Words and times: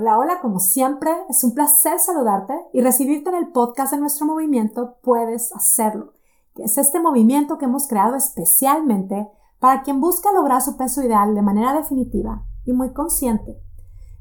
Hola, 0.00 0.16
hola, 0.16 0.40
como 0.40 0.60
siempre, 0.60 1.10
es 1.28 1.42
un 1.42 1.54
placer 1.54 1.98
saludarte 1.98 2.54
y 2.72 2.82
recibirte 2.82 3.30
en 3.30 3.34
el 3.34 3.50
podcast 3.50 3.92
de 3.92 3.98
nuestro 3.98 4.26
movimiento 4.26 4.94
Puedes 5.02 5.52
Hacerlo, 5.52 6.12
que 6.54 6.62
es 6.62 6.78
este 6.78 7.00
movimiento 7.00 7.58
que 7.58 7.64
hemos 7.64 7.88
creado 7.88 8.14
especialmente 8.14 9.28
para 9.58 9.82
quien 9.82 10.00
busca 10.00 10.30
lograr 10.30 10.62
su 10.62 10.76
peso 10.76 11.02
ideal 11.02 11.34
de 11.34 11.42
manera 11.42 11.72
definitiva 11.72 12.44
y 12.64 12.74
muy 12.74 12.92
consciente. 12.92 13.60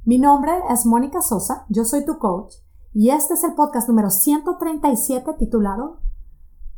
Mi 0.03 0.17
nombre 0.17 0.51
es 0.71 0.87
Mónica 0.87 1.21
Sosa, 1.21 1.67
yo 1.69 1.85
soy 1.85 2.03
tu 2.03 2.17
coach 2.17 2.55
y 2.91 3.12
este 3.12 3.35
es 3.35 3.44
el 3.44 3.53
podcast 3.53 3.87
número 3.87 4.09
137 4.09 5.31
titulado 5.37 5.99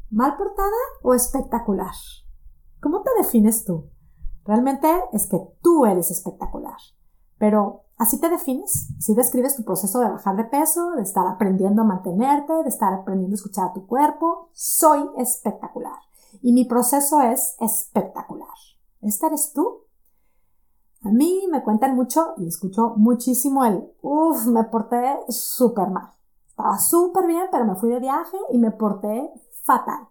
¿Mal 0.10 0.36
portada 0.36 0.68
o 1.04 1.14
espectacular? 1.14 1.96
¿Cómo 2.82 3.02
te 3.04 3.12
defines 3.18 3.64
tú? 3.64 3.92
Realmente 4.44 4.90
es 5.14 5.26
que 5.30 5.40
tú 5.62 5.86
eres 5.86 6.12
espectacular. 6.12 6.76
Pero 7.38 7.86
así 8.00 8.20
te 8.20 8.30
defines, 8.30 8.90
así 8.98 9.14
describes 9.14 9.56
tu 9.56 9.64
proceso 9.64 10.00
de 10.00 10.10
bajar 10.10 10.36
de 10.36 10.46
peso, 10.46 10.92
de 10.92 11.04
estar 11.04 11.28
aprendiendo 11.28 11.84
a 11.84 11.86
mantenerte, 11.86 12.54
de 12.64 12.70
estar 12.70 12.94
aprendiendo 12.94 13.34
a 13.34 13.36
escuchar 13.36 13.68
a 13.68 13.74
tu 13.74 13.86
cuerpo. 13.86 14.50
Soy 14.54 15.08
espectacular. 15.18 16.00
Y 16.42 16.54
mi 16.54 16.66
proceso 16.66 17.22
es 17.22 17.56
espectacular. 17.60 18.48
¿Este 19.02 19.28
eres 19.28 19.52
tú? 19.54 19.84
A 21.04 21.10
mí 21.10 21.48
me 21.52 21.64
cuentan 21.64 21.96
mucho 21.96 22.34
y 22.38 22.48
escucho 22.48 22.94
muchísimo 22.96 23.64
el, 23.64 23.90
uff, 24.02 24.48
me 24.48 24.64
porté 24.64 25.20
súper 25.30 25.90
mal. 25.90 26.12
Estaba 26.48 26.78
súper 26.78 27.26
bien, 27.28 27.46
pero 27.52 27.66
me 27.66 27.76
fui 27.76 27.90
de 27.90 28.00
viaje 28.00 28.38
y 28.52 28.58
me 28.58 28.72
porté 28.72 29.32
fatal. 29.64 30.08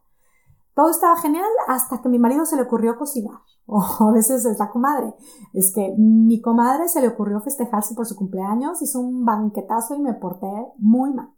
Todo 0.75 0.91
estaba 0.91 1.17
genial 1.17 1.51
hasta 1.67 2.01
que 2.01 2.09
mi 2.09 2.19
marido 2.19 2.47
se 2.47 2.57
le 2.57 2.63
ocurrió 2.63 2.97
cocinar. 2.97 3.41
O 3.71 4.09
a 4.09 4.13
veces 4.13 4.47
es 4.47 4.59
la 4.59 4.71
comadre. 4.71 5.15
Es 5.53 5.73
que 5.75 5.95
mi 5.99 6.41
comadre 6.41 6.89
se 6.89 7.03
le 7.03 7.09
ocurrió 7.09 7.39
festejarse 7.41 7.95
por 7.95 8.07
su 8.07 8.17
cumpleaños, 8.17 8.81
hizo 8.81 8.99
un 8.99 9.27
banquetazo 9.27 9.95
y 9.95 10.01
me 10.01 10.15
porté 10.15 10.51
muy 10.79 11.13
mal. 11.13 11.35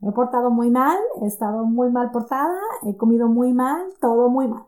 Me 0.00 0.08
he 0.08 0.12
portado 0.12 0.50
muy 0.50 0.70
mal, 0.70 0.98
he 1.20 1.26
estado 1.26 1.64
muy 1.64 1.90
mal 1.90 2.10
portada, 2.10 2.58
he 2.84 2.96
comido 2.96 3.28
muy 3.28 3.52
mal, 3.52 3.82
todo 4.00 4.30
muy 4.30 4.48
mal. 4.48 4.64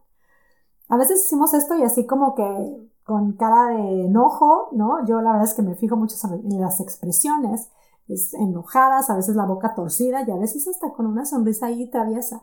A 0.89 0.99
veces 0.99 1.25
hicimos 1.25 1.55
esto 1.55 1.75
y 1.77 1.83
así 1.83 2.07
como 2.07 2.35
que 2.35 2.91
con 3.03 3.33
cara 3.33 3.69
de 3.77 4.07
enojo, 4.07 4.69
¿no? 4.73 5.05
Yo 5.07 5.23
la 5.23 5.33
verdad 5.33 5.49
es 5.49 5.55
que 5.55 5.63
me 5.63 5.75
fijo 5.75 5.97
mucho 5.97 6.17
en 6.31 6.61
las 6.61 6.81
expresiones, 6.81 7.71
es 8.09 8.35
enojadas, 8.35 9.09
a 9.09 9.17
veces 9.17 9.37
la 9.37 9.47
boca 9.47 9.75
torcida 9.75 10.23
y 10.27 10.31
a 10.31 10.37
veces 10.37 10.69
hasta 10.69 10.93
con 10.93 11.07
una 11.07 11.25
sonrisa 11.25 11.67
ahí 11.67 11.91
traviesa. 11.91 12.43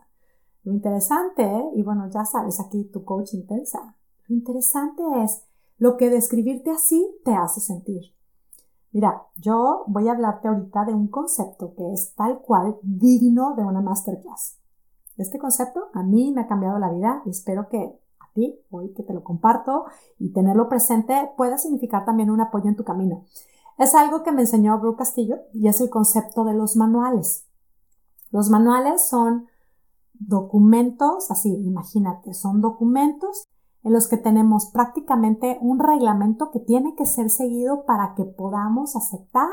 Lo 0.64 0.74
interesante, 0.74 1.70
y 1.76 1.84
bueno, 1.84 2.10
ya 2.10 2.26
sabes 2.26 2.60
aquí 2.60 2.86
tu 2.86 3.04
coach 3.04 3.34
intensa, 3.34 3.96
lo 4.28 4.36
interesante 4.36 5.04
es 5.24 5.44
lo 5.78 5.98
que 5.98 6.10
describirte 6.10 6.72
así 6.72 7.20
te 7.26 7.34
hace 7.34 7.60
sentir. 7.60 8.14
Mira, 8.92 9.24
yo 9.38 9.84
voy 9.88 10.08
a 10.08 10.12
hablarte 10.12 10.48
ahorita 10.48 10.86
de 10.86 10.94
un 10.94 11.08
concepto 11.08 11.74
que 11.76 11.94
es 11.94 12.14
tal 12.16 12.40
cual 12.40 12.78
digno 12.84 13.56
de 13.56 13.64
una 13.64 13.82
masterclass. 13.82 14.60
Este 15.18 15.40
concepto 15.40 15.88
a 15.94 16.04
mí 16.04 16.32
me 16.32 16.42
ha 16.42 16.48
cambiado 16.48 16.80
la 16.80 16.92
vida 16.92 17.22
y 17.26 17.32
espero 17.32 17.68
que 17.70 18.00
a 18.20 18.32
ti, 18.34 18.60
hoy 18.70 18.94
que 18.94 19.04
te 19.04 19.14
lo 19.14 19.24
comparto 19.24 19.86
y 20.20 20.32
tenerlo 20.32 20.70
presente, 20.70 21.32
pueda 21.36 21.58
significar 21.58 22.06
también 22.06 22.30
un 22.30 22.42
apoyo 22.42 22.70
en 22.70 22.76
tu 22.76 22.84
camino. 22.84 23.26
Es 23.78 23.96
algo 23.96 24.24
que 24.24 24.32
me 24.32 24.42
enseñó 24.42 24.80
Brooke 24.80 25.00
Castillo 25.00 25.38
y 25.54 25.68
es 25.68 25.82
el 25.82 25.90
concepto 25.90 26.44
de 26.44 26.54
los 26.54 26.76
manuales. 26.76 27.48
Los 28.30 28.50
manuales 28.50 29.08
son 29.08 29.48
documentos, 30.14 31.30
así, 31.32 31.50
imagínate, 31.50 32.34
son 32.34 32.62
documentos 32.62 33.48
en 33.84 33.94
los 33.94 34.08
que 34.08 34.18
tenemos 34.18 34.68
prácticamente 34.72 35.58
un 35.62 35.80
reglamento 35.80 36.52
que 36.52 36.60
tiene 36.60 36.96
que 36.96 37.06
ser 37.06 37.30
seguido 37.30 37.86
para 37.86 38.16
que 38.16 38.24
podamos 38.24 38.96
aceptar 38.96 39.50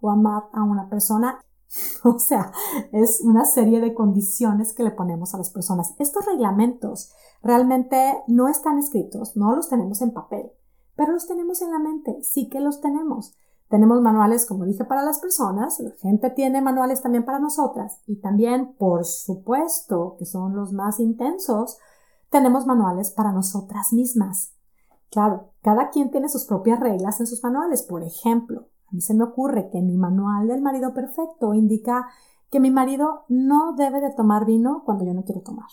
o 0.00 0.10
amar 0.10 0.44
a 0.52 0.62
una 0.62 0.88
persona. 0.88 1.40
O 2.04 2.20
sea, 2.20 2.52
es 2.92 3.20
una 3.22 3.44
serie 3.44 3.80
de 3.80 3.94
condiciones 3.94 4.72
que 4.72 4.84
le 4.84 4.92
ponemos 4.92 5.34
a 5.34 5.38
las 5.38 5.50
personas. 5.50 5.94
Estos 5.98 6.24
reglamentos 6.24 7.12
realmente 7.42 8.22
no 8.28 8.46
están 8.46 8.78
escritos, 8.78 9.36
no 9.36 9.56
los 9.56 9.68
tenemos 9.68 10.00
en 10.00 10.12
papel, 10.12 10.52
pero 10.94 11.12
los 11.12 11.26
tenemos 11.26 11.62
en 11.62 11.72
la 11.72 11.80
mente, 11.80 12.22
sí 12.22 12.48
que 12.48 12.60
los 12.60 12.80
tenemos. 12.80 13.36
Tenemos 13.68 14.00
manuales, 14.02 14.46
como 14.46 14.66
dije, 14.66 14.84
para 14.84 15.02
las 15.02 15.18
personas, 15.18 15.80
la 15.80 15.90
gente 15.96 16.30
tiene 16.30 16.60
manuales 16.60 17.02
también 17.02 17.24
para 17.24 17.40
nosotras 17.40 17.98
y 18.06 18.20
también, 18.20 18.76
por 18.78 19.04
supuesto, 19.04 20.14
que 20.18 20.26
son 20.26 20.54
los 20.54 20.72
más 20.72 21.00
intensos, 21.00 21.78
tenemos 22.34 22.66
manuales 22.66 23.12
para 23.12 23.30
nosotras 23.30 23.92
mismas. 23.92 24.56
Claro, 25.08 25.52
cada 25.62 25.90
quien 25.90 26.10
tiene 26.10 26.28
sus 26.28 26.46
propias 26.46 26.80
reglas 26.80 27.20
en 27.20 27.28
sus 27.28 27.44
manuales. 27.44 27.84
Por 27.84 28.02
ejemplo, 28.02 28.66
a 28.88 28.92
mí 28.92 29.00
se 29.00 29.14
me 29.14 29.22
ocurre 29.22 29.70
que 29.70 29.80
mi 29.82 29.96
manual 29.96 30.48
del 30.48 30.60
marido 30.60 30.92
perfecto 30.92 31.54
indica 31.54 32.08
que 32.50 32.58
mi 32.58 32.72
marido 32.72 33.24
no 33.28 33.74
debe 33.76 34.00
de 34.00 34.12
tomar 34.12 34.46
vino 34.46 34.82
cuando 34.84 35.04
yo 35.04 35.14
no 35.14 35.22
quiero 35.22 35.42
tomar. 35.42 35.68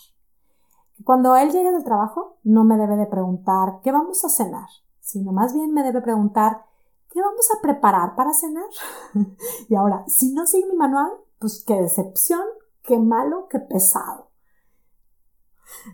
Cuando 1.02 1.34
él 1.34 1.50
llegue 1.50 1.72
del 1.72 1.82
trabajo, 1.82 2.38
no 2.44 2.62
me 2.62 2.76
debe 2.76 2.94
de 2.96 3.06
preguntar 3.06 3.80
qué 3.82 3.90
vamos 3.90 4.24
a 4.24 4.28
cenar, 4.28 4.68
sino 5.00 5.32
más 5.32 5.54
bien 5.54 5.72
me 5.72 5.82
debe 5.82 6.00
preguntar 6.00 6.62
¿qué 7.10 7.20
vamos 7.20 7.48
a 7.50 7.60
preparar 7.60 8.14
para 8.14 8.32
cenar? 8.32 8.70
y 9.68 9.74
ahora, 9.74 10.04
si 10.06 10.32
no 10.32 10.46
sigue 10.46 10.68
mi 10.68 10.76
manual, 10.76 11.10
pues 11.40 11.64
qué 11.66 11.74
decepción, 11.74 12.44
qué 12.84 13.00
malo, 13.00 13.48
qué 13.50 13.58
pesado. 13.58 14.31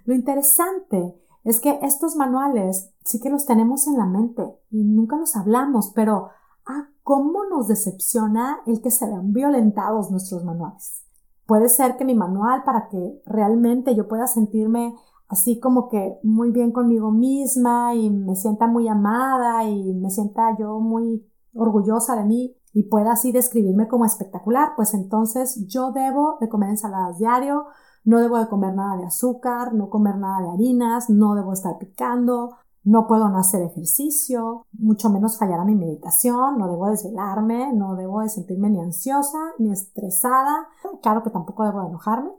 Lo 0.05 0.15
interesante 0.15 1.15
es 1.45 1.61
que 1.61 1.79
estos 1.83 2.17
manuales 2.17 2.93
sí 3.05 3.21
que 3.21 3.31
los 3.31 3.47
tenemos 3.47 3.87
en 3.87 3.97
la 3.97 4.07
mente 4.07 4.43
y 4.71 4.85
nunca 4.85 5.17
los 5.17 5.37
hablamos, 5.37 5.93
pero 5.95 6.29
ah, 6.67 6.89
cómo 7.03 7.45
nos 7.45 7.69
decepciona 7.69 8.61
el 8.67 8.83
que 8.83 8.91
se 8.91 9.07
vean 9.07 9.33
violentados 9.33 10.11
nuestros 10.11 10.45
manuales. 10.45 11.05
Puede 11.47 11.71
ser 11.71 11.97
que 11.97 12.05
mi 12.05 12.15
manual 12.15 12.65
para 12.65 12.89
que 12.89 13.23
realmente 13.25 13.95
yo 13.95 14.07
pueda 14.09 14.27
sentirme 14.27 14.95
así 15.29 15.61
como 15.61 15.89
que 15.89 16.19
muy 16.23 16.51
bien 16.51 16.73
conmigo 16.73 17.11
misma 17.11 17.95
y 17.95 18.11
me 18.11 18.35
sienta 18.35 18.67
muy 18.67 18.89
amada 18.89 19.65
y 19.65 19.95
me 19.95 20.11
sienta 20.11 20.57
yo 20.59 20.81
muy 20.81 21.27
orgullosa 21.55 22.17
de 22.17 22.25
mí 22.25 22.55
y 22.73 22.85
pueda 22.85 23.13
así 23.13 23.33
describirme 23.33 23.89
como 23.89 24.05
espectacular, 24.05 24.73
pues 24.77 24.95
entonces 24.95 25.67
yo 25.67 25.93
debo 25.93 26.37
de 26.41 26.49
comer 26.49 26.71
ensaladas 26.71 27.19
diario, 27.19 27.67
no 28.09 28.21
debo 28.21 28.39
de 28.39 28.49
comer 28.49 28.75
nada 28.75 28.97
de 28.97 29.05
azúcar, 29.05 29.75
no 29.75 29.91
comer 29.91 30.17
nada 30.17 30.41
de 30.41 30.49
harinas, 30.49 31.11
no 31.11 31.35
debo 31.35 31.53
estar 31.53 31.77
picando, 31.77 32.57
no 32.83 33.07
puedo 33.07 33.29
no 33.29 33.37
hacer 33.37 33.61
ejercicio, 33.61 34.65
mucho 34.73 35.11
menos 35.11 35.37
fallar 35.37 35.61
a 35.61 35.67
mi 35.67 35.75
meditación, 35.75 36.57
no 36.57 36.69
debo 36.69 36.89
desvelarme, 36.89 37.71
no 37.75 37.97
debo 37.97 38.23
de 38.23 38.31
sentirme 38.31 38.71
ni 38.71 38.81
ansiosa 38.81 39.53
ni 39.59 39.71
estresada, 39.73 40.69
claro 41.03 41.23
que 41.23 41.29
tampoco 41.29 41.65
debo 41.65 41.83
de 41.83 41.89
enojarme. 41.89 42.31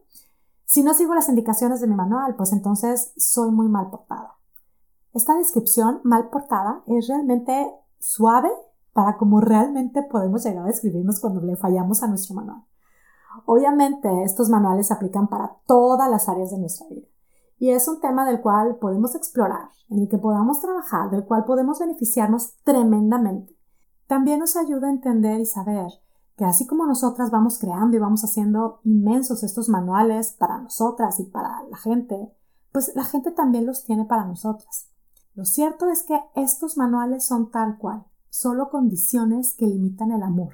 Si 0.66 0.82
no 0.82 0.96
sigo 0.96 1.14
las 1.14 1.30
indicaciones 1.30 1.82
de 1.82 1.88
mi 1.88 1.94
manual, 1.94 2.34
pues 2.36 2.52
entonces 2.52 3.14
soy 3.16 3.52
muy 3.52 3.68
mal 3.68 3.92
portada. 3.92 4.38
Esta 5.14 5.36
descripción 5.36 6.02
mal 6.04 6.30
portada 6.32 6.82
es 6.88 7.08
realmente 7.08 7.72
suave 8.00 8.50
para 8.92 9.18
cómo 9.18 9.40
realmente 9.40 10.02
podemos 10.02 10.44
llegar 10.44 10.64
a 10.64 10.68
describirnos 10.68 11.20
cuando 11.20 11.42
le 11.42 11.56
fallamos 11.58 12.02
a 12.02 12.08
nuestro 12.08 12.34
manual. 12.34 12.64
Obviamente 13.46 14.24
estos 14.24 14.50
manuales 14.50 14.88
se 14.88 14.94
aplican 14.94 15.28
para 15.28 15.58
todas 15.66 16.10
las 16.10 16.30
áreas 16.30 16.52
de 16.52 16.60
nuestra 16.60 16.88
vida 16.88 17.08
y 17.60 17.72
es 17.72 17.88
un 17.88 18.00
tema 18.00 18.26
del 18.26 18.42
cual 18.42 18.78
podemos 18.78 19.16
explorar, 19.16 19.70
en 19.90 20.00
el 20.00 20.08
que 20.08 20.18
podamos 20.18 20.62
trabajar, 20.62 21.12
del 21.12 21.26
cual 21.26 21.44
podemos 21.44 21.80
beneficiarnos 21.80 22.56
tremendamente. 22.64 23.56
También 24.08 24.40
nos 24.40 24.56
ayuda 24.56 24.88
a 24.88 24.92
entender 24.92 25.42
y 25.42 25.46
saber 25.46 25.92
que 26.38 26.46
así 26.46 26.66
como 26.66 26.86
nosotras 26.86 27.32
vamos 27.32 27.60
creando 27.60 27.98
y 27.98 28.00
vamos 28.00 28.24
haciendo 28.24 28.80
inmensos 28.86 29.44
estos 29.44 29.68
manuales 29.68 30.32
para 30.40 30.58
nosotras 30.58 31.20
y 31.20 31.26
para 31.26 31.64
la 31.70 31.78
gente, 31.78 32.34
pues 32.72 32.94
la 32.96 33.04
gente 33.04 33.32
también 33.32 33.66
los 33.66 33.84
tiene 33.84 34.06
para 34.06 34.26
nosotras. 34.26 34.88
Lo 35.36 35.44
cierto 35.44 35.90
es 35.90 36.04
que 36.04 36.18
estos 36.36 36.78
manuales 36.78 37.26
son 37.26 37.52
tal 37.52 37.78
cual, 37.78 38.06
solo 38.30 38.70
condiciones 38.70 39.54
que 39.54 39.68
limitan 39.68 40.12
el 40.12 40.24
amor, 40.24 40.54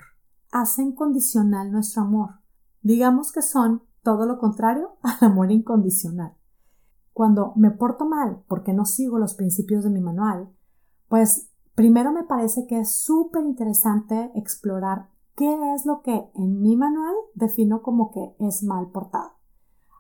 hacen 0.52 0.94
condicional 0.94 1.72
nuestro 1.72 2.02
amor. 2.02 2.45
Digamos 2.86 3.32
que 3.32 3.42
son 3.42 3.82
todo 4.04 4.28
lo 4.28 4.38
contrario 4.38 4.98
al 5.02 5.18
amor 5.32 5.52
incondicional. 5.52 6.36
Cuando 7.14 7.54
me 7.56 7.72
porto 7.72 8.06
mal 8.06 8.44
porque 8.48 8.74
no 8.74 8.86
sigo 8.86 9.18
los 9.18 9.34
principios 9.34 9.84
de 9.84 9.90
mi 9.90 10.02
manual, 10.02 10.50
pues 11.08 11.50
primero 11.74 12.12
me 12.12 12.24
parece 12.24 12.68
que 12.68 12.80
es 12.80 12.92
súper 12.92 13.44
interesante 13.44 14.32
explorar 14.36 15.10
¿Qué 15.36 15.74
es 15.76 15.86
lo 15.86 16.02
que 16.02 16.30
en 16.36 16.62
mi 16.62 16.78
manual 16.78 17.14
defino 17.34 17.82
como 17.82 18.12
que 18.12 18.36
es 18.40 18.64
mal 18.64 18.88
portado? 18.92 19.32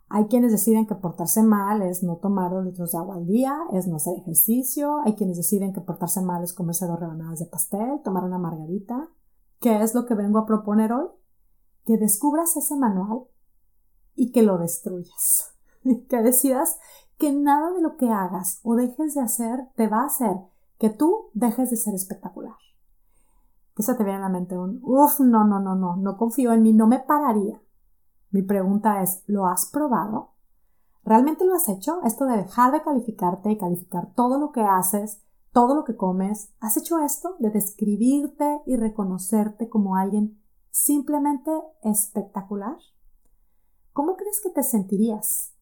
Hay 0.07 0.27
quienes 0.27 0.53
deciden 0.53 0.87
que 0.87 0.95
portarse 0.95 1.43
mal 1.43 1.81
es 1.81 2.03
no 2.03 2.17
tomar 2.17 2.51
dos 2.51 2.63
litros 2.63 2.93
de 2.93 2.99
agua 2.99 3.15
al 3.15 3.25
día, 3.25 3.57
es 3.73 3.85
no 3.85 3.97
hacer 3.97 4.17
ejercicio. 4.17 5.01
Hay 5.03 5.15
quienes 5.15 5.35
deciden 5.35 5.73
que 5.73 5.81
portarse 5.81 6.21
mal 6.21 6.41
es 6.41 6.53
comerse 6.53 6.87
dos 6.87 6.99
rebanadas 6.99 7.39
de 7.39 7.47
pastel, 7.47 8.01
tomar 8.01 8.23
una 8.23 8.37
margarita. 8.37 9.09
¿Qué 9.59 9.81
es 9.81 9.93
lo 9.93 10.05
que 10.05 10.13
vengo 10.13 10.37
a 10.39 10.45
proponer 10.45 10.93
hoy? 10.93 11.07
Que 11.85 11.97
descubras 11.97 12.57
ese 12.57 12.75
manual 12.75 13.25
y 14.15 14.31
que 14.31 14.43
lo 14.43 14.57
destruyas. 14.57 15.53
que 16.09 16.21
decidas 16.21 16.79
que 17.17 17.31
nada 17.31 17.71
de 17.71 17.81
lo 17.81 17.95
que 17.97 18.09
hagas 18.09 18.59
o 18.63 18.75
dejes 18.75 19.15
de 19.15 19.21
hacer 19.21 19.69
te 19.75 19.87
va 19.87 20.01
a 20.01 20.07
hacer 20.07 20.35
que 20.77 20.89
tú 20.89 21.29
dejes 21.33 21.69
de 21.69 21.77
ser 21.77 21.93
espectacular. 21.93 22.55
¿Qué 23.75 23.83
se 23.83 23.95
te 23.95 24.03
viene 24.03 24.19
a 24.19 24.21
la 24.21 24.29
mente? 24.29 24.57
Un, 24.57 24.79
uff, 24.83 25.19
no, 25.19 25.45
no, 25.45 25.59
no, 25.59 25.75
no, 25.75 25.95
no 25.97 26.17
confío 26.17 26.53
en 26.53 26.61
mí, 26.61 26.73
no 26.73 26.87
me 26.87 26.99
pararía. 26.99 27.61
Mi 28.31 28.41
pregunta 28.41 29.01
es, 29.01 29.23
¿lo 29.27 29.47
has 29.47 29.67
probado? 29.67 30.31
¿Realmente 31.03 31.45
lo 31.45 31.53
has 31.53 31.69
hecho? 31.69 32.01
Esto 32.03 32.25
de 32.25 32.37
dejar 32.37 32.71
de 32.71 32.81
calificarte 32.81 33.51
y 33.51 33.57
calificar 33.57 34.13
todo 34.15 34.39
lo 34.39 34.51
que 34.51 34.61
haces, 34.61 35.21
todo 35.51 35.75
lo 35.75 35.83
que 35.83 35.95
comes. 35.95 36.53
¿Has 36.59 36.77
hecho 36.77 36.99
esto 36.99 37.35
de 37.39 37.49
describirte 37.49 38.61
y 38.65 38.75
reconocerte 38.75 39.69
como 39.69 39.95
alguien 39.95 40.41
simplemente 40.75 41.51
espectacular? 41.83 42.75
¿Cómo 43.93 44.17
crees 44.17 44.41
que 44.41 44.49
te 44.49 44.61
sentirías? 44.61 45.53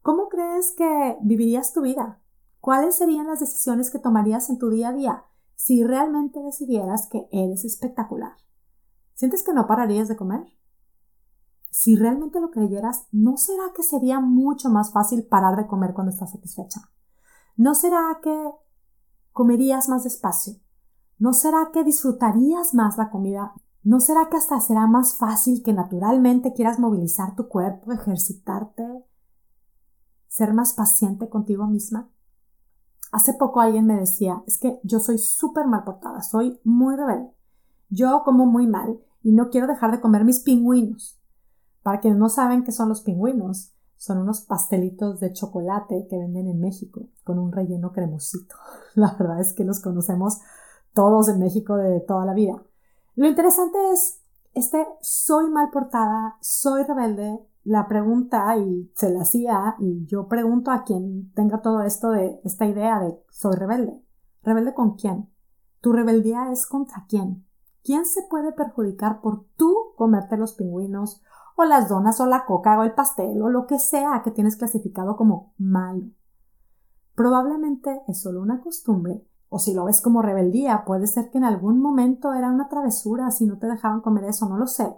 ¿Cómo 0.00 0.28
crees 0.28 0.70
que 0.76 1.18
vivirías 1.22 1.72
tu 1.72 1.80
vida? 1.80 2.20
¿Cuáles 2.60 2.94
serían 2.94 3.26
las 3.26 3.40
decisiones 3.40 3.90
que 3.90 3.98
tomarías 3.98 4.48
en 4.48 4.58
tu 4.58 4.70
día 4.70 4.90
a 4.90 4.92
día 4.92 5.24
si 5.56 5.82
realmente 5.82 6.38
decidieras 6.38 7.08
que 7.08 7.26
eres 7.32 7.64
espectacular? 7.64 8.34
¿Sientes 9.14 9.42
que 9.42 9.52
no 9.52 9.66
pararías 9.66 10.06
de 10.06 10.16
comer? 10.16 10.46
Si 11.72 11.96
realmente 11.96 12.40
lo 12.40 12.52
creyeras, 12.52 13.08
¿no 13.10 13.38
será 13.38 13.72
que 13.74 13.82
sería 13.82 14.20
mucho 14.20 14.70
más 14.70 14.92
fácil 14.92 15.26
parar 15.26 15.56
de 15.56 15.66
comer 15.66 15.94
cuando 15.94 16.12
estás 16.12 16.30
satisfecha? 16.30 16.80
¿No 17.56 17.74
será 17.74 18.20
que 18.22 18.52
comerías 19.32 19.88
más 19.88 20.04
despacio? 20.04 20.60
¿No 21.18 21.32
será 21.32 21.70
que 21.72 21.82
disfrutarías 21.82 22.72
más 22.72 22.98
la 22.98 23.10
comida? 23.10 23.52
¿No 23.82 24.00
será 24.00 24.28
que 24.28 24.36
hasta 24.36 24.60
será 24.60 24.86
más 24.86 25.16
fácil 25.16 25.62
que 25.62 25.72
naturalmente 25.72 26.52
quieras 26.52 26.78
movilizar 26.78 27.34
tu 27.34 27.48
cuerpo, 27.48 27.92
ejercitarte, 27.92 28.86
ser 30.28 30.52
más 30.52 30.74
paciente 30.74 31.30
contigo 31.30 31.66
misma? 31.66 32.10
Hace 33.10 33.32
poco 33.34 33.60
alguien 33.60 33.86
me 33.86 33.98
decía, 33.98 34.42
es 34.46 34.58
que 34.58 34.80
yo 34.84 35.00
soy 35.00 35.18
súper 35.18 35.66
mal 35.66 35.84
portada, 35.84 36.22
soy 36.22 36.60
muy 36.62 36.94
rebelde. 36.94 37.32
Yo 37.88 38.22
como 38.24 38.46
muy 38.46 38.66
mal 38.66 39.00
y 39.22 39.32
no 39.32 39.48
quiero 39.48 39.66
dejar 39.66 39.90
de 39.90 40.00
comer 40.00 40.24
mis 40.24 40.40
pingüinos. 40.40 41.18
Para 41.82 42.00
quienes 42.00 42.20
no 42.20 42.28
saben 42.28 42.62
qué 42.62 42.72
son 42.72 42.90
los 42.90 43.00
pingüinos, 43.00 43.72
son 43.96 44.18
unos 44.18 44.42
pastelitos 44.42 45.20
de 45.20 45.32
chocolate 45.32 46.06
que 46.08 46.18
venden 46.18 46.48
en 46.48 46.60
México 46.60 47.08
con 47.24 47.38
un 47.38 47.50
relleno 47.50 47.92
cremosito. 47.92 48.54
La 48.94 49.16
verdad 49.18 49.40
es 49.40 49.54
que 49.54 49.64
los 49.64 49.80
conocemos 49.80 50.38
todos 50.92 51.28
en 51.28 51.40
México 51.40 51.76
de 51.76 52.00
toda 52.00 52.24
la 52.26 52.34
vida. 52.34 52.62
Lo 53.20 53.28
interesante 53.28 53.76
es, 53.92 54.22
este 54.54 54.86
soy 55.02 55.50
mal 55.50 55.68
portada, 55.68 56.38
soy 56.40 56.84
rebelde, 56.84 57.38
la 57.64 57.86
pregunta 57.86 58.56
y 58.56 58.90
se 58.94 59.10
la 59.10 59.20
hacía 59.20 59.76
y 59.78 60.06
yo 60.06 60.26
pregunto 60.26 60.70
a 60.70 60.84
quien 60.84 61.30
tenga 61.34 61.60
todo 61.60 61.82
esto 61.82 62.12
de 62.12 62.40
esta 62.44 62.64
idea 62.64 62.98
de 62.98 63.22
soy 63.28 63.56
rebelde. 63.56 64.02
¿Rebelde 64.42 64.72
con 64.72 64.94
quién? 64.94 65.28
¿Tu 65.82 65.92
rebeldía 65.92 66.50
es 66.50 66.64
contra 66.64 67.04
quién? 67.10 67.44
¿Quién 67.84 68.06
se 68.06 68.22
puede 68.22 68.52
perjudicar 68.52 69.20
por 69.20 69.44
tú 69.54 69.92
comerte 69.96 70.38
los 70.38 70.54
pingüinos 70.54 71.20
o 71.56 71.64
las 71.66 71.90
donas 71.90 72.18
o 72.22 72.26
la 72.26 72.46
coca 72.46 72.78
o 72.78 72.84
el 72.84 72.94
pastel 72.94 73.42
o 73.42 73.50
lo 73.50 73.66
que 73.66 73.78
sea 73.78 74.22
que 74.24 74.30
tienes 74.30 74.56
clasificado 74.56 75.18
como 75.18 75.52
malo. 75.58 76.06
Probablemente 77.14 78.00
es 78.08 78.22
solo 78.22 78.40
una 78.40 78.62
costumbre, 78.62 79.22
o 79.50 79.58
si 79.58 79.74
lo 79.74 79.84
ves 79.84 80.00
como 80.00 80.22
rebeldía, 80.22 80.84
puede 80.86 81.08
ser 81.08 81.30
que 81.30 81.38
en 81.38 81.44
algún 81.44 81.80
momento 81.82 82.32
era 82.32 82.48
una 82.50 82.68
travesura 82.68 83.30
si 83.32 83.46
no 83.46 83.58
te 83.58 83.66
dejaban 83.66 84.00
comer 84.00 84.24
eso, 84.24 84.48
no 84.48 84.56
lo 84.56 84.68
sé. 84.68 84.88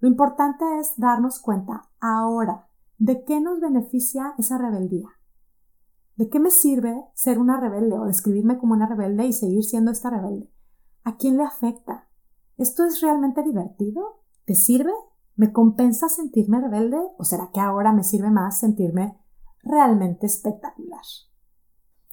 Lo 0.00 0.08
importante 0.08 0.64
es 0.80 0.94
darnos 0.96 1.38
cuenta 1.38 1.88
ahora 2.00 2.66
de 2.98 3.22
qué 3.24 3.40
nos 3.40 3.60
beneficia 3.60 4.34
esa 4.38 4.56
rebeldía. 4.56 5.08
¿De 6.16 6.30
qué 6.30 6.40
me 6.40 6.50
sirve 6.50 7.04
ser 7.14 7.38
una 7.38 7.60
rebelde 7.60 7.98
o 7.98 8.06
describirme 8.06 8.58
como 8.58 8.72
una 8.72 8.86
rebelde 8.86 9.26
y 9.26 9.32
seguir 9.32 9.62
siendo 9.62 9.90
esta 9.90 10.08
rebelde? 10.08 10.50
¿A 11.04 11.16
quién 11.16 11.36
le 11.36 11.42
afecta? 11.42 12.08
¿Esto 12.56 12.84
es 12.84 13.00
realmente 13.00 13.42
divertido? 13.42 14.22
¿Te 14.46 14.54
sirve? 14.54 14.92
¿Me 15.36 15.52
compensa 15.52 16.08
sentirme 16.08 16.60
rebelde 16.60 16.98
o 17.18 17.24
será 17.24 17.50
que 17.52 17.60
ahora 17.60 17.92
me 17.92 18.04
sirve 18.04 18.30
más 18.30 18.58
sentirme 18.58 19.18
realmente 19.62 20.26
espectacular? 20.26 21.02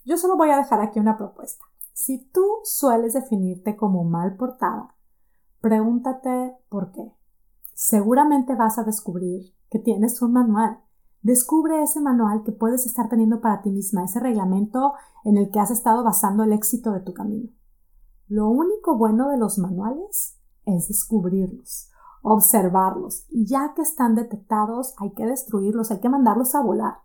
Yo 0.06 0.18
solo 0.18 0.38
voy 0.38 0.50
a 0.50 0.58
dejar 0.58 0.82
aquí 0.82 1.00
una 1.00 1.18
propuesta. 1.18 1.69
Si 2.02 2.18
tú 2.32 2.46
sueles 2.64 3.12
definirte 3.12 3.76
como 3.76 4.06
mal 4.06 4.38
portada, 4.38 4.96
pregúntate 5.60 6.56
por 6.70 6.94
qué. 6.94 7.12
Seguramente 7.74 8.56
vas 8.56 8.80
a 8.80 8.86
descubrir 8.86 9.54
que 9.70 9.80
tienes 9.80 10.22
un 10.22 10.32
manual. 10.32 10.80
Descubre 11.24 11.84
ese 11.84 12.00
manual 12.00 12.44
que 12.44 12.54
puedes 12.54 12.86
estar 12.86 13.10
teniendo 13.10 13.42
para 13.42 13.62
ti 13.62 13.70
misma, 13.70 14.06
ese 14.06 14.22
reglamento 14.22 14.94
en 15.26 15.36
el 15.36 15.52
que 15.52 15.60
has 15.60 15.72
estado 15.72 16.06
basando 16.06 16.46
el 16.46 16.54
éxito 16.54 16.94
de 16.94 17.02
tu 17.02 17.14
camino. 17.14 17.50
Lo 18.30 18.48
único 18.48 18.98
bueno 18.98 19.28
de 19.28 19.38
los 19.38 19.58
manuales 19.58 20.38
es 20.64 20.88
descubrirlos 20.88 21.92
observarlos 22.22 23.26
ya 23.30 23.74
que 23.76 23.82
están 23.82 24.16
detectados 24.16 24.94
hay 25.00 25.12
que 25.12 25.26
destruirlos, 25.26 25.92
hay 25.92 26.00
que 26.00 26.10
mandarlos 26.10 26.56
a 26.56 26.62
volar. 26.62 27.00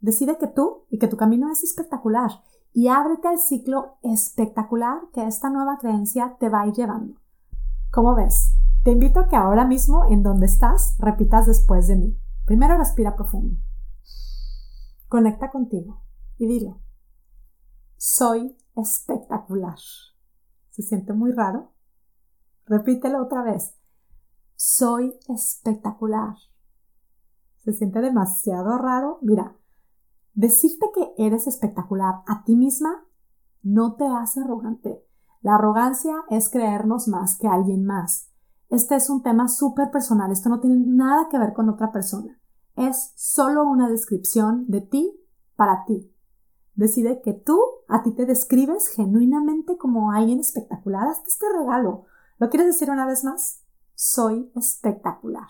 Decide 0.00 0.36
que 0.36 0.48
tú 0.48 0.84
y 0.90 0.98
que 0.98 1.08
tu 1.08 1.16
camino 1.16 1.50
es 1.50 1.64
espectacular 1.64 2.30
y 2.72 2.88
ábrete 2.88 3.28
al 3.28 3.38
ciclo 3.38 3.98
espectacular 4.02 5.00
que 5.12 5.26
esta 5.26 5.50
nueva 5.50 5.78
creencia 5.78 6.36
te 6.38 6.48
va 6.48 6.62
a 6.62 6.66
ir 6.66 6.74
llevando. 6.74 7.20
¿Cómo 7.90 8.14
ves? 8.14 8.54
Te 8.84 8.92
invito 8.92 9.20
a 9.20 9.28
que 9.28 9.36
ahora 9.36 9.64
mismo 9.64 10.06
en 10.06 10.22
donde 10.22 10.46
estás 10.46 10.96
repitas 10.98 11.46
después 11.46 11.88
de 11.88 11.96
mí. 11.96 12.18
Primero 12.44 12.78
respira 12.78 13.16
profundo. 13.16 13.56
Conecta 15.08 15.50
contigo 15.50 16.02
y 16.38 16.46
dilo. 16.46 16.80
Soy 17.96 18.56
espectacular. 18.76 19.78
¿Se 20.70 20.82
siente 20.82 21.12
muy 21.12 21.32
raro? 21.32 21.72
Repítelo 22.66 23.22
otra 23.22 23.42
vez. 23.42 23.74
Soy 24.54 25.18
espectacular. 25.28 26.36
¿Se 27.64 27.72
siente 27.72 28.00
demasiado 28.00 28.78
raro? 28.78 29.18
Mira, 29.22 29.57
decirte 30.38 30.86
que 30.94 31.24
eres 31.26 31.48
espectacular 31.48 32.22
a 32.28 32.44
ti 32.44 32.54
misma 32.54 33.04
no 33.62 33.96
te 33.96 34.06
hace 34.06 34.40
arrogante. 34.40 35.04
La 35.40 35.56
arrogancia 35.56 36.14
es 36.30 36.48
creernos 36.48 37.08
más 37.08 37.36
que 37.38 37.48
alguien 37.48 37.84
más. 37.84 38.30
Este 38.68 38.94
es 38.94 39.10
un 39.10 39.24
tema 39.24 39.48
súper 39.48 39.90
personal. 39.90 40.30
Esto 40.30 40.48
no 40.48 40.60
tiene 40.60 40.76
nada 40.86 41.28
que 41.28 41.38
ver 41.38 41.54
con 41.54 41.68
otra 41.68 41.90
persona. 41.90 42.40
Es 42.76 43.12
solo 43.16 43.64
una 43.64 43.88
descripción 43.88 44.66
de 44.68 44.80
ti 44.80 45.20
para 45.56 45.84
ti. 45.86 46.14
Decide 46.76 47.20
que 47.20 47.32
tú 47.32 47.60
a 47.88 48.04
ti 48.04 48.12
te 48.12 48.24
describes 48.24 48.86
genuinamente 48.86 49.76
como 49.76 50.12
alguien 50.12 50.38
espectacular. 50.38 51.08
Hasta 51.08 51.26
este 51.26 51.46
regalo. 51.58 52.04
¿Lo 52.38 52.48
quieres 52.48 52.68
decir 52.68 52.90
una 52.90 53.06
vez 53.06 53.24
más? 53.24 53.64
soy 53.96 54.52
espectacular. 54.54 55.48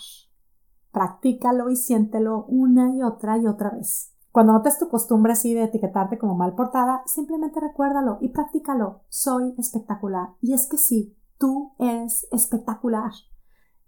Practícalo 0.90 1.68
y 1.68 1.76
siéntelo 1.76 2.46
una 2.46 2.96
y 2.96 3.02
otra 3.02 3.36
y 3.36 3.46
otra 3.46 3.68
vez. 3.68 4.14
Cuando 4.38 4.52
notes 4.52 4.78
tu 4.78 4.88
costumbre 4.88 5.32
así 5.32 5.52
de 5.52 5.64
etiquetarte 5.64 6.16
como 6.16 6.36
mal 6.36 6.54
portada, 6.54 7.02
simplemente 7.06 7.58
recuérdalo 7.58 8.18
y 8.20 8.28
practícalo. 8.28 9.00
Soy 9.08 9.52
espectacular. 9.58 10.28
Y 10.40 10.52
es 10.52 10.68
que 10.68 10.78
sí, 10.78 11.18
tú 11.38 11.72
eres 11.80 12.24
espectacular. 12.30 13.10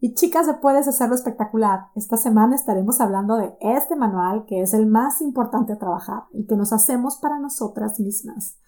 Y 0.00 0.14
chicas, 0.14 0.52
puedes 0.60 0.88
hacerlo 0.88 1.14
espectacular. 1.14 1.86
Esta 1.94 2.16
semana 2.16 2.56
estaremos 2.56 3.00
hablando 3.00 3.36
de 3.36 3.56
este 3.60 3.94
manual 3.94 4.44
que 4.44 4.60
es 4.60 4.74
el 4.74 4.86
más 4.86 5.20
importante 5.20 5.74
a 5.74 5.78
trabajar, 5.78 6.24
el 6.34 6.48
que 6.48 6.56
nos 6.56 6.72
hacemos 6.72 7.18
para 7.18 7.38
nosotras 7.38 8.00
mismas. 8.00 8.58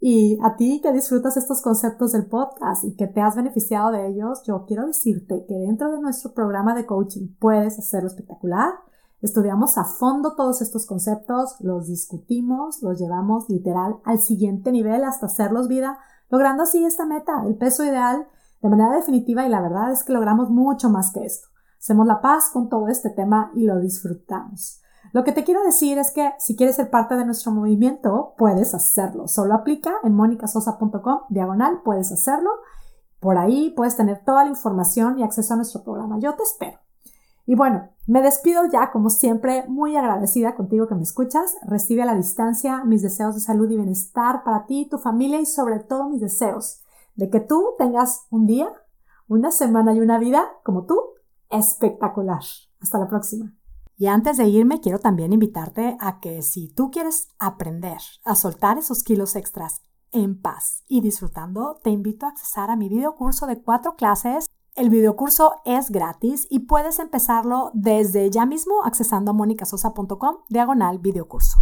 Y 0.00 0.38
a 0.42 0.56
ti 0.56 0.82
que 0.82 0.92
disfrutas 0.92 1.38
estos 1.38 1.62
conceptos 1.62 2.12
del 2.12 2.26
podcast 2.26 2.84
y 2.84 2.94
que 2.94 3.06
te 3.06 3.22
has 3.22 3.36
beneficiado 3.36 3.90
de 3.90 4.06
ellos, 4.06 4.42
yo 4.46 4.66
quiero 4.66 4.86
decirte 4.86 5.46
que 5.48 5.54
dentro 5.54 5.90
de 5.92 6.02
nuestro 6.02 6.34
programa 6.34 6.74
de 6.74 6.84
coaching 6.84 7.28
puedes 7.38 7.78
hacerlo 7.78 8.08
espectacular. 8.08 8.74
Estudiamos 9.22 9.78
a 9.78 9.84
fondo 9.84 10.34
todos 10.34 10.60
estos 10.62 10.84
conceptos, 10.84 11.54
los 11.60 11.86
discutimos, 11.86 12.82
los 12.82 12.98
llevamos 12.98 13.48
literal 13.48 14.00
al 14.04 14.20
siguiente 14.20 14.72
nivel 14.72 15.04
hasta 15.04 15.26
hacerlos 15.26 15.68
vida, 15.68 15.98
logrando 16.28 16.64
así 16.64 16.84
esta 16.84 17.06
meta, 17.06 17.44
el 17.46 17.56
peso 17.56 17.84
ideal, 17.84 18.26
de 18.60 18.68
manera 18.68 18.90
definitiva 18.96 19.46
y 19.46 19.48
la 19.48 19.60
verdad 19.60 19.92
es 19.92 20.02
que 20.02 20.12
logramos 20.12 20.50
mucho 20.50 20.90
más 20.90 21.12
que 21.12 21.24
esto. 21.24 21.46
Hacemos 21.78 22.06
la 22.06 22.20
paz 22.20 22.50
con 22.52 22.68
todo 22.68 22.88
este 22.88 23.10
tema 23.10 23.52
y 23.54 23.64
lo 23.64 23.78
disfrutamos. 23.78 24.80
Lo 25.12 25.22
que 25.22 25.32
te 25.32 25.44
quiero 25.44 25.62
decir 25.62 25.98
es 25.98 26.10
que 26.10 26.32
si 26.38 26.56
quieres 26.56 26.76
ser 26.76 26.90
parte 26.90 27.16
de 27.16 27.24
nuestro 27.24 27.52
movimiento, 27.52 28.34
puedes 28.36 28.74
hacerlo. 28.74 29.28
Solo 29.28 29.54
aplica 29.54 29.94
en 30.02 30.14
monicasosa.com 30.14 31.20
diagonal, 31.28 31.80
puedes 31.84 32.10
hacerlo. 32.10 32.50
Por 33.20 33.38
ahí 33.38 33.72
puedes 33.76 33.96
tener 33.96 34.24
toda 34.24 34.42
la 34.44 34.50
información 34.50 35.20
y 35.20 35.22
acceso 35.22 35.54
a 35.54 35.56
nuestro 35.56 35.84
programa. 35.84 36.18
Yo 36.18 36.34
te 36.34 36.42
espero. 36.42 36.81
Y 37.52 37.54
bueno, 37.54 37.90
me 38.06 38.22
despido 38.22 38.62
ya, 38.72 38.90
como 38.90 39.10
siempre, 39.10 39.68
muy 39.68 39.94
agradecida 39.94 40.54
contigo 40.54 40.88
que 40.88 40.94
me 40.94 41.02
escuchas. 41.02 41.58
Recibe 41.60 42.00
a 42.00 42.06
la 42.06 42.14
distancia 42.14 42.82
mis 42.82 43.02
deseos 43.02 43.34
de 43.34 43.42
salud 43.42 43.70
y 43.70 43.76
bienestar 43.76 44.42
para 44.42 44.64
ti, 44.64 44.88
tu 44.90 44.96
familia 44.96 45.38
y 45.38 45.44
sobre 45.44 45.78
todo 45.78 46.08
mis 46.08 46.22
deseos 46.22 46.80
de 47.14 47.28
que 47.28 47.40
tú 47.40 47.74
tengas 47.76 48.26
un 48.30 48.46
día, 48.46 48.72
una 49.28 49.50
semana 49.50 49.92
y 49.92 50.00
una 50.00 50.18
vida 50.18 50.48
como 50.64 50.86
tú 50.86 50.98
espectacular. 51.50 52.40
Hasta 52.80 52.98
la 52.98 53.06
próxima. 53.06 53.54
Y 53.98 54.06
antes 54.06 54.38
de 54.38 54.48
irme, 54.48 54.80
quiero 54.80 54.98
también 54.98 55.34
invitarte 55.34 55.98
a 56.00 56.20
que 56.20 56.40
si 56.40 56.72
tú 56.72 56.90
quieres 56.90 57.28
aprender 57.38 57.98
a 58.24 58.34
soltar 58.34 58.78
esos 58.78 59.02
kilos 59.02 59.36
extras 59.36 59.82
en 60.10 60.40
paz 60.40 60.84
y 60.88 61.02
disfrutando, 61.02 61.78
te 61.82 61.90
invito 61.90 62.24
a 62.24 62.30
accesar 62.30 62.70
a 62.70 62.76
mi 62.76 62.88
videocurso 62.88 63.46
de 63.46 63.60
cuatro 63.60 63.94
clases. 63.94 64.46
El 64.74 64.88
videocurso 64.88 65.60
es 65.66 65.90
gratis 65.90 66.46
y 66.48 66.60
puedes 66.60 66.98
empezarlo 66.98 67.70
desde 67.74 68.30
ya 68.30 68.46
mismo 68.46 68.82
accesando 68.84 69.32
a 69.32 69.34
monicasosa.com 69.34 70.38
diagonal 70.48 70.98
videocurso. 70.98 71.58